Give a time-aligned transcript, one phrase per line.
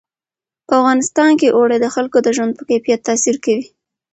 [0.67, 3.65] په افغانستان کې اوړي د خلکو د ژوند په کیفیت تاثیر کوي.